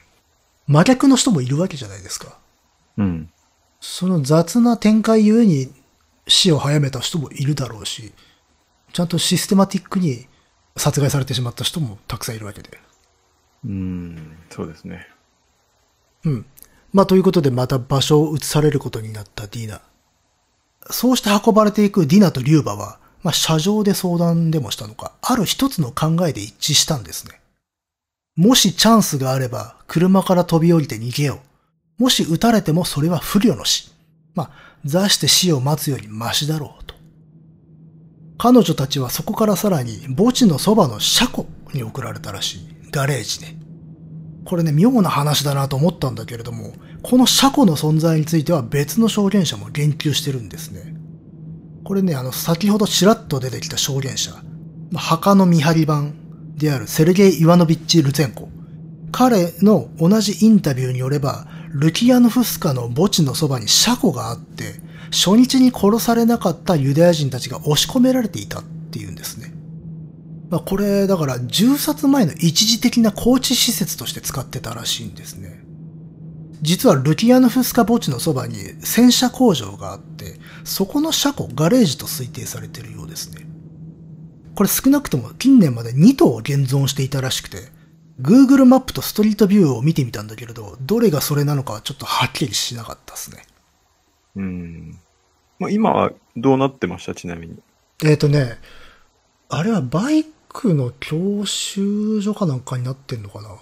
[0.67, 2.37] 真逆の人もいるわけじゃないですか。
[2.97, 3.29] うん。
[3.81, 5.69] その雑な展開ゆえに
[6.27, 8.13] 死を早めた人もいるだろうし、
[8.93, 10.27] ちゃんとシステマティックに
[10.77, 12.79] 殺害されてしまった人もたくさんいるわけで。
[13.65, 14.37] うん。
[14.49, 15.07] そうですね。
[16.23, 16.45] うん。
[16.93, 19.81] まあ、ということでまた場所を移されることになったディナ。
[20.89, 27.39] そうして運ばれていくディナとリューバは、まあ、車上で相談でもしたのか、ある一つの考えで一致したんですね。
[28.35, 31.39] もしチャンスがあれば、車から飛び降りて逃げよ
[31.99, 32.03] う。
[32.03, 33.91] もし撃たれてもそれは不慮の死。
[34.35, 34.51] まあ、
[34.83, 36.95] 座して死を待つよりマシだろうと。
[38.37, 42.67] 彼女たちはそこからさらに墓地のそばの車庫に送られたらしい。
[42.91, 43.55] ガレージね。
[44.45, 50.93] これね、妙な話だなと思ったんだけれども、この車庫の存在については別の証言者も言及してるんですね。
[51.83, 54.31] これね、あの、先ほどちらっと出てきた証言者、
[54.95, 56.13] 墓の見張り番
[56.55, 58.49] であるセルゲイ・イワノビッチ・ルツェンコ。
[59.11, 69.53] 彼の同じインタビューによれば、ルキヤノフスカの墓地のそばに車庫があって、初日に殺されなかったユダヤ人たちが押し込められていたっていうんですね。
[70.49, 75.63] まあ、これ、だから、銃殺前の一時的な高知施設として使ってたらしいんですね。
[76.61, 83.45] 実はルキヤノフスカ墓地のそばに戦車工場があって、そこの車庫、ガレージと推定されているようですね。
[84.55, 87.57] これ少なくとも近年まで2頭現存していたらしくて、
[88.21, 93.43] Google マップとストリートビューを見てみたんだけれど、どれがそれなのかはちょっとはっきりしなかったですね。
[94.35, 94.99] うん。
[95.59, 97.15] まあ、今はどうなってました？
[97.15, 97.57] ちなみに。
[98.05, 98.57] えっ、とね、
[99.49, 103.57] あれはバイクの教習所かなんかになってんのかな？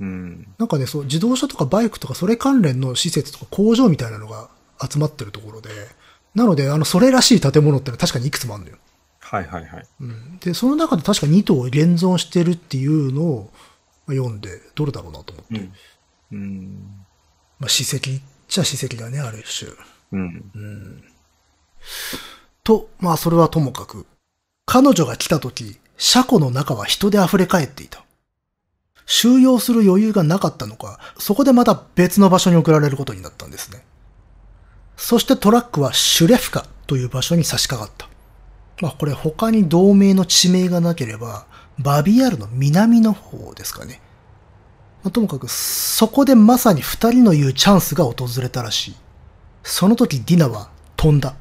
[0.00, 0.46] うん。
[0.58, 4.48] なんかね、そう、自動車とかバイクとかそれ関連の施設とか工場みたいなのが
[4.80, 5.70] 集まってるところで、
[6.34, 8.76] なので、あの、それらしい建物ってのは確かにいくつもあるのよ。
[9.20, 9.86] はいはいはい。
[10.00, 10.38] うん。
[10.38, 13.50] で、その中で確か2頭現存してるっていうのを
[14.08, 15.70] 読んで、どれだろうなと思って。
[16.32, 16.38] うん。
[16.38, 17.04] うん。
[17.58, 19.70] まあ、史跡っちゃ史跡だね、ある種。
[20.12, 20.50] うん。
[20.54, 21.04] うん。
[22.62, 24.06] と、まあ、それはともかく、
[24.66, 28.04] 彼女が来た時、車庫の中は人で溢れ返っていた。
[29.06, 33.84] 収容する余裕がなかったのか、そこでまた別の場所に送られることになったんですね。
[34.96, 38.08] そしてトラックはシュレフカという場所に差し掛かった。
[38.80, 41.46] まあこれ他に同名の地名がなければ、
[41.78, 44.00] バビアルの南の方ですかね。
[45.02, 48.94] まあともかく、そこでまさに二人の言うチャンスが訪れたらしい。
[49.62, 51.34] その時ディナは飛んだ。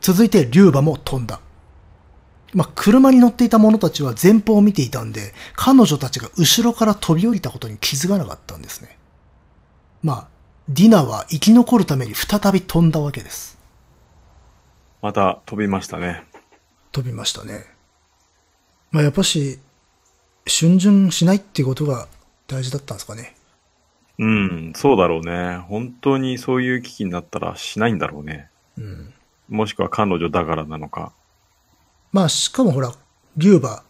[0.00, 1.40] 続いてリューバも飛んだ。
[2.54, 8.96] まあ、車に乗っていた者たちは前方を見ていたんで、彼女たちが後ろから飛び降りたことに気づかなかったんですね。
[10.02, 10.28] まあ、
[10.68, 13.56] ディナは生き残るために再び飛んだわけです。
[15.00, 16.24] また飛びましたね。
[16.90, 17.66] 飛びましたね。
[18.90, 19.60] まあ、やっぱし、
[20.46, 22.08] 逡巡しないっていうことが
[22.48, 23.36] 大事だったんですかね。
[24.18, 25.58] うん、そうだろうね。
[25.68, 28.48] 本当にそういう危機になったらしないんだろうね。
[28.78, 29.14] うん。
[29.48, 31.12] もしくは彼女だからなのか。
[32.12, 32.92] まあ、しかもほら、
[33.36, 33.84] リューバ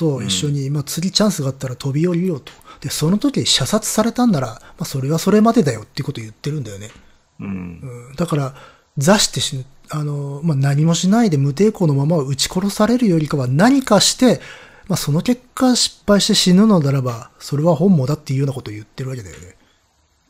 [0.00, 2.52] と一緒に、まあ、次チャンスがあったら飛び降りようと。
[2.80, 6.88] で、その時射殺されたんなら、まあ、それはそれまでだよっていうことを言ってるんだよね。
[7.40, 7.46] うん。
[8.08, 8.16] うん。
[8.16, 8.54] だから、
[8.96, 9.64] 座して死ぬ。
[9.90, 14.40] あの、まあ、何もしないで無抵抗のまま撃ち殺されるよりかは何かして、
[14.88, 19.56] まあ、その結果失敗して死ぬのならば、それは本望だっていうようなことを言ってるわけだよね。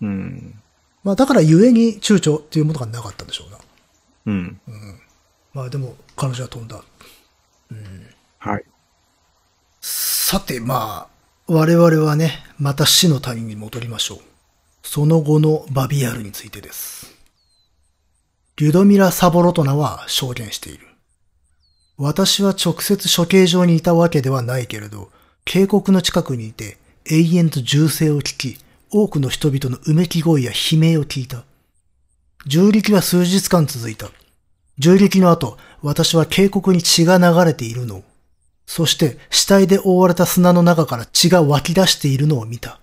[0.02, 0.54] うん。
[1.04, 3.58] まあ、だから故に躊躇っていうものがなかったんでしょうな。
[4.26, 4.60] うん。
[5.54, 6.82] まあ、でも、彼女は飛んだ。
[8.38, 8.64] はい。
[9.80, 11.08] さて、まあ、
[11.46, 14.18] 我々はね、また死の谷に戻りましょう。
[14.82, 17.12] その後のバビアルについてです。
[18.56, 20.86] リュドミラ・サボロトナは証言している。
[21.96, 25.10] 私は直接処刑場にいたわけではないけれど、
[25.44, 28.58] 渓谷の近くにいて永遠と銃声を聞き、
[28.90, 31.44] 多くの人々のうめき声や悲鳴を聞いた。
[32.46, 34.10] 銃撃は数日間続いた。
[34.78, 38.04] 銃撃の後、私は渓谷に血が流れているのを、
[38.72, 42.78] そして死体で覆われた砂の中から血が湧き出しているのを見た。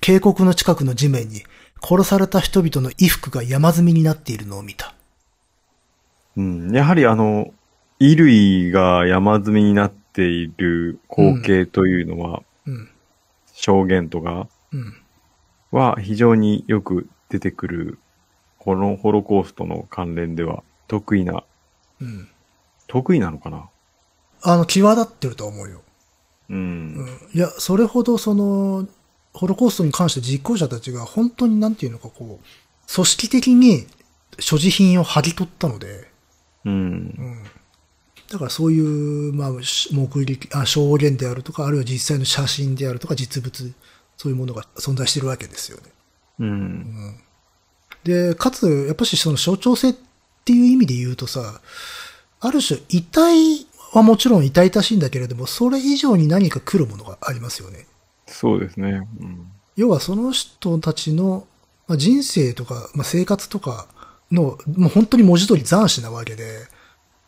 [0.00, 1.42] 渓谷の近くの地面に
[1.82, 4.94] 殺された人々の衣服が山積みになっているのを見た。
[6.34, 6.74] うん。
[6.74, 7.52] やはりあの、
[7.98, 12.88] 衣類が山積みになっている光景というのは、うん。
[13.52, 14.94] 証言とかうん。
[15.72, 17.98] は非常によく出てくる、
[18.56, 21.44] このホロコーストの関連では得意な、
[22.00, 22.30] うん。
[22.86, 23.68] 得意なのかな？
[24.42, 25.82] あの、際立ってると思うよ。
[26.48, 26.54] う。
[26.54, 27.08] うんん。
[27.32, 28.88] いや、それほどその、
[29.32, 33.86] ホロコーストに関して実行者たちが本当になんていうのかこう、組織的に
[34.38, 36.10] 所持品を剥ぎ取ったので、
[36.64, 36.76] うんう。
[36.76, 37.44] ん。
[38.30, 43.72] だからそういう、まあ、し目撃、あ、証言であるとか、あるいは実際の写真であるとか、実物、
[44.16, 45.84] そういうものが存在してるわけですよね。
[46.40, 47.16] うん。
[48.04, 49.94] で、かつ、やっぱしその象徴性っ
[50.44, 51.60] ていう意味で言うとさ、
[52.40, 57.86] ある種、遺体はもちろん痛々しいんだけれども、それ以上に何か来るものがありますよね。
[58.26, 59.08] そうですね。
[59.20, 59.50] うん。
[59.76, 61.46] 要はその人たちの、
[61.88, 63.88] まあ、人生とか、まあ、生活とか
[64.30, 66.68] の、もう本当に文字通り斬死なわけで、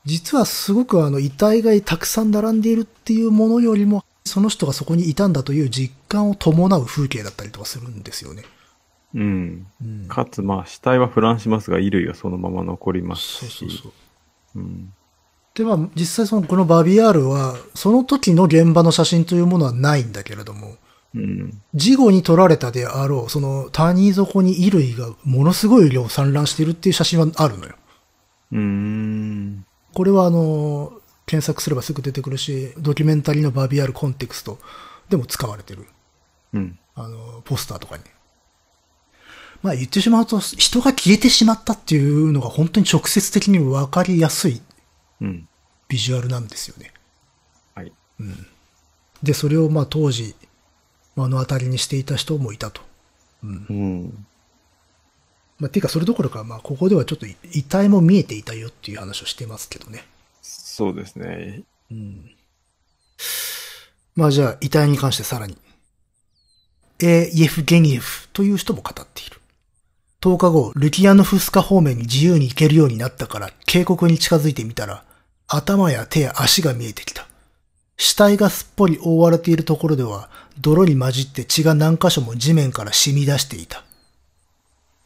[0.04, 8.44] 実はすごくあの遺体がたくさん並んでいるっていうものよりも、その人がそこにいたんだという実感を伴う風景だったりとかするんですよね。
[9.14, 9.66] うん。
[9.82, 10.06] うん。
[10.08, 13.38] かつ、まあ、死体は腐乱しますが、衣類はそのまま残りますし。
[13.38, 13.88] そうそうそ
[14.56, 14.58] う。
[14.60, 14.92] うん。
[15.54, 20.76] で、まあ、実際その、このバビアールは、その時の現場の写真というものはないんだけれども、
[21.14, 21.60] うん。
[21.74, 27.74] 事後に撮られたであろう、その谷底に衣類がものすごい量散乱しているっていう写真はあるのよ。
[28.52, 29.66] うーん。
[29.92, 30.92] これはあの、
[31.26, 34.58] 検索すればすぐ出てくるし、ドキュメンタリーのバビアールコンテクスト
[35.10, 35.86] でも使われてる。
[36.54, 36.78] うん。
[36.94, 38.04] あの、ポスターとかに。
[39.62, 44.62] まあ言ってしまうと、人が消えてしまったっていうのが本当に直接的にわかりやすいうん。
[45.88, 46.92] ビジュアルなんですよね。
[47.74, 47.92] はい。
[49.22, 50.34] で、それをまあ当時、
[51.16, 52.80] 目の当たりにしていた人もいたと。
[53.44, 54.26] うん。
[55.58, 60.04] まあ、ていうかそれどころか、まあここではちょっと遺体も見えていたよっていう話をしてますけどね。
[60.42, 61.62] そうですね。
[61.90, 62.30] うん。
[64.16, 65.56] まあじゃあ遺体に関してさらに。
[67.00, 67.30] A.
[67.32, 69.40] イエフ・ゲニエフという人も語っている。
[70.20, 75.04] 10日後、ルキアノフスカ方面に自由に行けるようになったから渓谷に近づいてみたら、
[75.54, 77.26] 頭や手や足が見えてきた。
[77.98, 83.84] 死体がすっぽり覆われているところでは、泥に混じって血が何箇所も地面から染み出していた。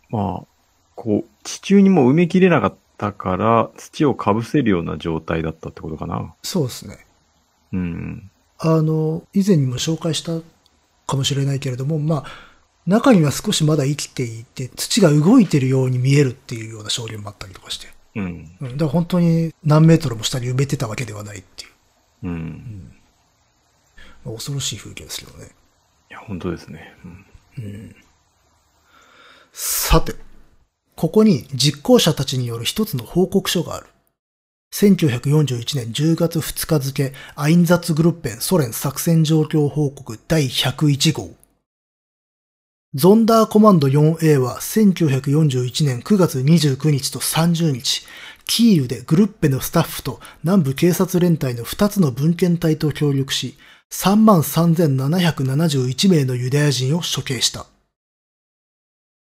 [0.09, 0.46] まあ、
[0.94, 6.32] こう、地中にも埋めきれなかったから、土をかぶせるような状態だったってことかな。
[6.44, 7.06] そうですね。
[7.72, 8.30] うん。
[8.59, 10.40] あの、以前にも紹介した
[11.06, 12.24] かもしれないけれども、まあ、
[12.87, 17.95] 中には少しまだ生きていて、土が動いてるように見えるっていうような証言もあったりとかして。
[18.16, 18.57] うん。
[18.61, 21.70] うん、だから本当に何メートルも下に埋めてたわけではないっていう。
[22.24, 22.92] うん。
[24.24, 25.50] まあ恐ろしい風景ですけどね。
[26.11, 26.94] いや、本当ですね。
[27.59, 27.94] うん。
[29.52, 30.14] さて、
[30.96, 33.87] ここに実行者たちによる一つの報告書がある。
[34.72, 41.31] 1941年10月2日付、アインザッツグルッペンソ連作戦状況報告第101号。
[42.94, 48.07] ゾンダーコマンド 4A は1941年9月29日と30日、
[48.46, 53.57] キーウでグルッペのスタッフと南部警察連隊の2つの文献隊と協力し、
[53.90, 57.66] 33,771名のユダヤ人を処刑した。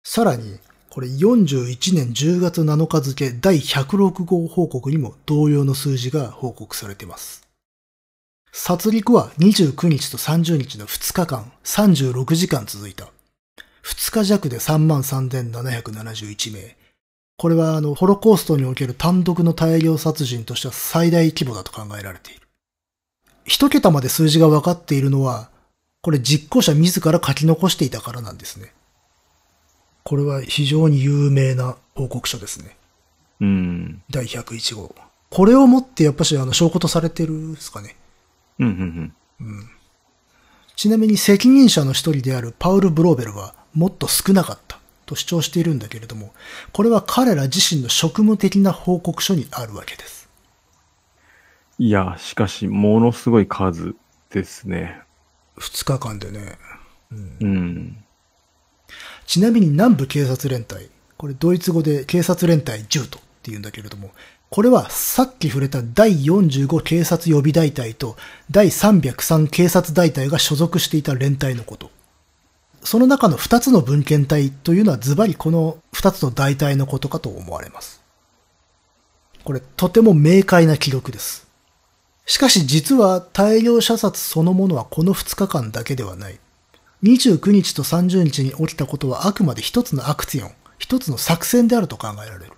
[0.03, 7.47] さらに、これ41年10月7日付第106号報告にも同様の数字が報告されています。
[8.51, 13.09] 殺戮は29日と30日の2日間、36時間続いた。
[13.87, 16.75] 2日弱で33,771名。
[17.37, 22.41] これはあの、ホロコーストにおける単独の大量殺人としては最大規模だと考えられている。
[23.45, 25.49] 一桁まで数字が分かっているのは、
[26.01, 28.73] これ実行者自ら書き残していたからなんですね。
[30.03, 32.75] これは非常に有名な報告書ですね。
[33.39, 34.03] うん。
[34.09, 34.93] 第101号。
[35.29, 37.95] これをもってやっぱしあの証拠とされてるんですかね。
[38.59, 39.13] うん。
[39.39, 39.69] うん。
[40.75, 46.33] ちなみに責任者の一人であるパウル・ブローベルはもっと少なかったと主張しているんだけれども、
[46.73, 50.27] これは彼ら自身の職務的な報告書にあるわけです。
[51.77, 53.93] いや、しかし、ものすごい数
[54.31, 54.99] ですね。
[55.59, 56.57] 二日間でね。
[57.11, 58.03] うん。
[59.27, 64.09] ちなみに南部警察連隊、これドイツ語で警察連隊10とって言うんだけれども、
[64.49, 68.15] これはさっき触れた第45警察予備大隊と
[68.49, 71.91] 第303警察大隊が所属していた連隊のこと。
[72.87, 78.01] その中の2つの文献隊というのはズバリこの2つの大隊のことかと思われます。
[79.43, 81.49] これとても明快な記録です。
[82.25, 86.39] しかし実は大量射殺そのものはこの2日間だけではない。
[87.03, 92.53] 29日と30日に起きたことはあくまで一つのアクツィオン、一つの作戦であると考えられる。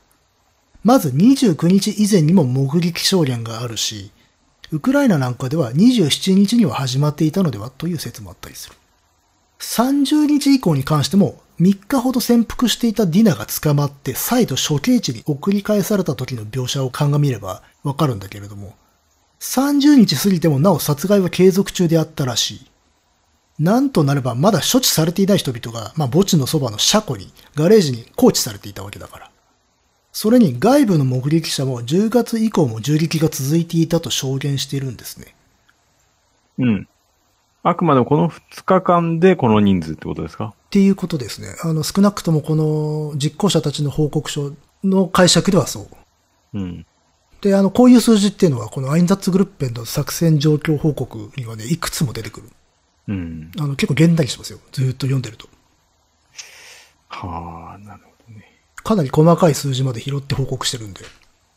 [0.83, 4.11] まず29日以前にも目撃証言があるし、
[4.71, 8.75] ウクライナなんかでは27日には始まっていたのではという説もあったりする。
[9.59, 18.75] 30日以降に関しても3日ほど潜伏していたディナが捕まって再度処刑地に送り返された時の描写を鑑みればわかるんだけれども、
[19.39, 22.69] 30日過ぎてもなお殺害は継続中であったらしい。
[23.59, 29.31] なんとなればまだ処置されていない人々が、まあ墓地のそばの車庫に、ガレージに放置されていたわけだから。
[30.13, 35.35] それに外部の目撃者も10月以降も銃撃が続いていたと証言しているんですね。
[36.57, 36.87] うん。
[37.63, 40.53] あくまでもこの2日間でこの人数ってことですか？
[40.55, 41.47] っていうことですね。
[41.63, 44.53] あの、少なくともこの実行者たちの報告書
[44.83, 45.89] の解釈ではそ
[46.53, 46.59] う。
[46.59, 46.85] うん。
[47.41, 52.49] で、あの、こういう数字っていうのは、このアインザッツグルッペンの作戦状況報告にはね、いくつも出てくる。
[53.07, 53.51] うん。
[53.57, 54.59] あの、結構げんなりしますよ。
[54.71, 55.47] ずーっと読んでると。
[57.07, 58.45] はあ、なるほどね。
[58.75, 61.01] かなり細かい数字まで拾って報告してるんで。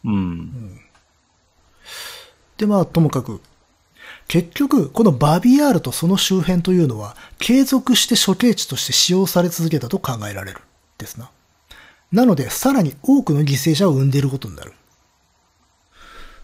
[0.05, 0.81] うん。
[2.57, 3.41] で、まあ、ともかく、
[4.33, 10.61] 結局、このバビアールとその周辺というのは、継続して処刑地として使用され続けたと考えられる。
[10.97, 11.31] ですな。
[12.11, 14.73] なので、さらに多くの犠牲者を生んでいることになる。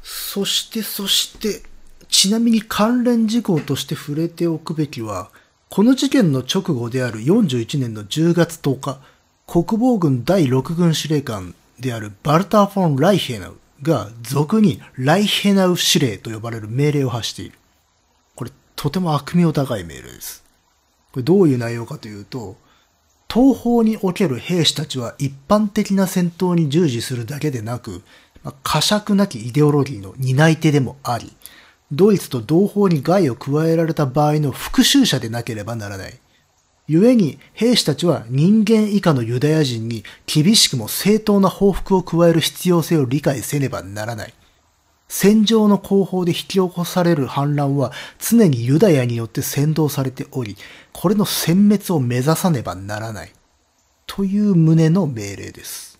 [0.02, 1.62] そして、そして、
[2.10, 5.30] ちなみに関連事項として触れておくべきは、
[5.70, 9.00] この事件の直後である41年の10月10日、
[9.46, 17.58] 国防軍第6軍司令官であるバルター・フォン・ライヘナウが俗にライヘナウ司令と呼ばれる命令を発している。
[18.78, 20.44] とても悪名高い命令です。
[21.10, 22.56] これどういう内容かというと、
[23.28, 28.02] 東方における兵士たちは一般的な戦闘に従事するだけでなく、
[28.44, 31.32] まあ呵責なきイデオロギーの担い手でもあり、
[31.90, 36.16] ドイツと同胞に害を加えられた場合の復讐者でなければならない。
[36.86, 44.34] 故に兵士たちは人間以下のユダヤ人に厳しくも正当な報復を加える必要性を理解せねばならない。
[45.08, 50.56] 戦場の後方で引き起こされる反乱は常にユダヤによって先導されており、
[50.92, 53.32] これの殲滅を目指さねばならない。
[54.06, 55.98] という旨の命令です。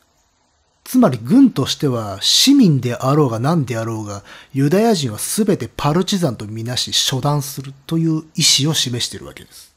[0.85, 9.75] つまり軍としては市民であろうが何であろうがユダヤ人は全てパルチザンとみなし処断するという意思を示しているわけです。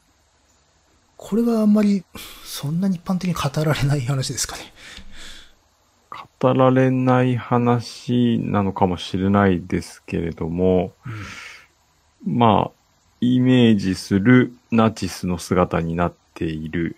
[1.17, 2.03] これはあんまり
[2.45, 4.73] そんなに一般的に語られない話ですかね。
[6.41, 10.91] 語られない話なのかもしれないですけれども、
[12.25, 12.71] まあ、
[13.21, 16.95] イメージするナチスの姿になっている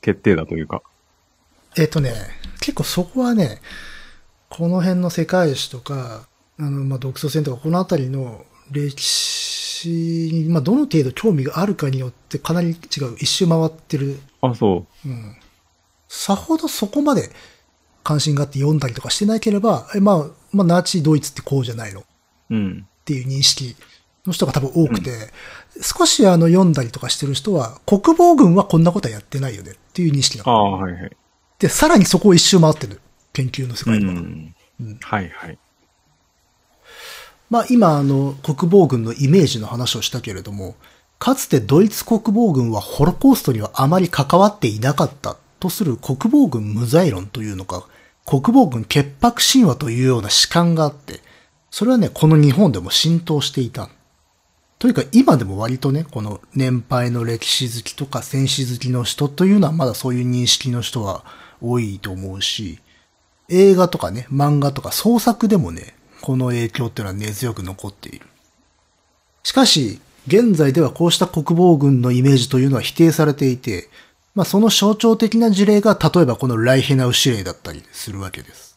[0.00, 0.80] 決定だというか。
[1.76, 2.14] えっ、とね、
[2.60, 3.60] 結構そこはね、
[4.48, 6.26] この辺の世界史とか、
[6.58, 9.88] あの、まあ、独ソ戦とか、このあたりの歴史
[10.32, 12.72] に、まあ、どの程度興味があるかによってかなり違
[13.04, 13.16] う。
[13.18, 14.18] 一周回ってる。
[14.40, 15.36] あ、そうん。
[16.08, 17.30] さほどそこまで
[18.10, 22.02] 関心があって読んだりとかしてなければ、えまあ、まあ、ナチドイツってこうじゃないのっ
[22.50, 22.54] う。
[22.54, 22.86] うん。
[23.04, 23.76] ていう認識
[24.26, 25.12] の人が多分多くて、
[25.80, 30.50] 少しあの読んだりとかしてる人は、国防軍はこんなことはやってないよねっていう認識なの。
[30.50, 31.16] ああ、はいはい。
[31.60, 33.00] で、さらにそこを一周回ってる。
[33.32, 34.12] 研究の世う界では。
[34.14, 34.54] ん。
[34.80, 35.58] うんはいはい。
[37.48, 40.74] まあ今あの国防軍のイメージの話をしたけれども、
[41.20, 47.86] かつてドイツ国防軍はホロコーストにはあまり関わっていなかったとする国防軍無罪論というのか、
[48.30, 51.18] 国防軍潔白神話というような主観があって、
[51.68, 53.90] それはね、この日本でも浸透していた。
[54.78, 61.24] というか今でも割とね、この年配の歴史好きとか戦士好きの人というのはまだそういう認識の人は
[61.60, 62.78] 多いと思うし、
[63.48, 68.28] 映画とかね、漫画とか創作でもね、この影響っていうのは根強く残っている。
[69.42, 73.88] しかし、現在ではこうした国防軍のイメージというのは否定されていて、
[74.34, 78.70] まあその象徴的な事例が例えばこのライヘナウ司令だったりするわけです。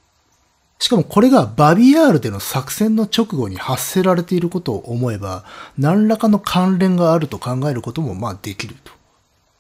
[0.80, 5.46] しかもこれがバビアールでの作戦の直後に発せられていることを思えば、
[5.78, 8.92] 何らかの関連があると考えることもまあできると。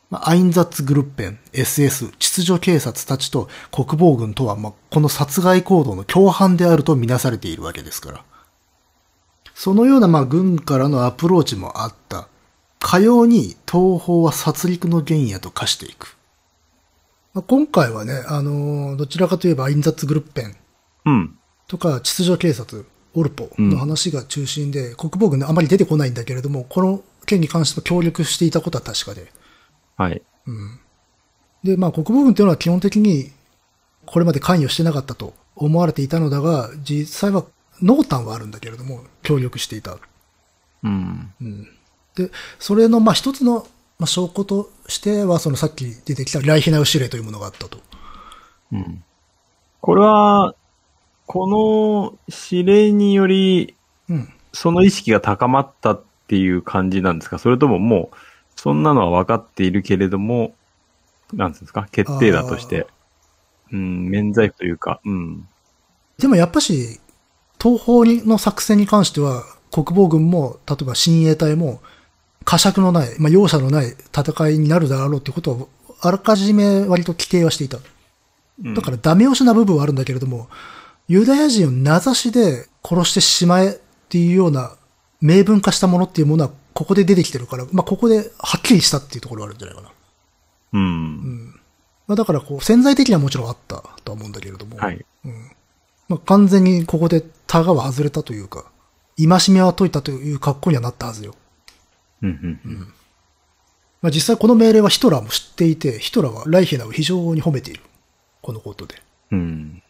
[0.09, 8.23] まあアインザッツグルッペン、SS、秩序警察たちと国防軍とは、まあ、この殺害行動の共犯であるとみなされているわけですから。
[9.55, 12.27] そのような、まあ、軍からのアプローチもあった。
[12.83, 16.17] かように東方は殺戮の原野と化していく。
[17.33, 20.55] まあ、今回はね、あのーどちらかといえばアインザッツグルッペン
[21.05, 21.39] うん。
[21.69, 29.31] とか秩序警察、オルポの話が中心で、国防軍であまり出てこないんだけれども、この件に関しても協力していたことは確かで。
[29.95, 30.21] はい。
[30.45, 30.79] うん。
[31.63, 33.31] で、まあ国防軍っていうのは基本的に
[34.05, 37.45] これまで関与してなかったと思われていたのだが、実際は
[37.81, 39.97] 濃淡はあるんだけれども、協力していた。
[40.83, 41.31] うん。
[41.41, 41.67] うん。
[42.15, 43.67] で、それのまあ一つの、
[43.99, 47.79] まあ、証拠としては、そのさっき出てきたライヒナウ指令というものがあったと。
[48.71, 49.03] うん。
[49.81, 50.55] これは、
[51.25, 52.17] この
[52.51, 53.75] 指令により、
[54.09, 54.33] うん。
[54.51, 57.39] その意識が高まったっていう感じなんですか？
[57.39, 58.15] それとももう、
[58.55, 60.53] そんなのは分かっているけれども、
[61.33, 61.87] なんつうんですか？
[61.91, 62.87] 決定だとして、
[63.71, 65.47] うん、免罪符というか、うん。
[66.19, 66.99] でもやっぱし、
[67.59, 71.81] 東方にの作戦に関しては、国防軍も、例えば親衛隊も、
[72.45, 75.69] 呵責のない、まあ、容赦のない戦いになるだろうってことを、
[76.01, 77.77] あらかじめ割と規定はしていた。
[77.77, 77.83] うん
[78.75, 80.47] だからダメ押しな部分はあるんだけれども、
[81.07, 83.79] ユダヤ人を名指しで殺してしまえっ
[84.09, 84.75] ていうような
[85.21, 89.89] 明文化したものっていうものはここで出てきてるから、まあ、ここではっきりしたっていうところがあるんじゃないかな。
[90.73, 91.59] うん。
[92.07, 95.05] まあ、だからこう潜在的にはもちろんあったとは思うんだけれども、はい。
[96.09, 98.65] まあ、完全にここでタガは外れたというか、
[99.17, 101.35] 戒めは解いたという格好にはなったはずよ。
[102.23, 102.93] うん、うん、
[104.01, 107.81] まあ、実際この命令はヒトラーも知っていて、ヒトラーはライヒナーを非常に褒めている。
[108.41, 108.95] このことで。
[109.31, 109.81] うん。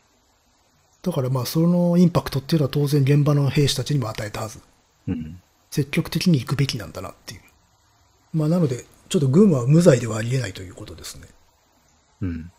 [1.01, 4.59] だからまあそのインパクトっていうのは当然現場の兵士たちにも与えたはず。
[5.07, 5.41] うん。
[5.71, 7.41] 積極的に行くべきなんだなっていう。
[8.33, 11.27] まあなので、ちょっと軍は無罪ではありえないということですね。
[12.21, 12.29] うん。
[12.29, 12.51] うん。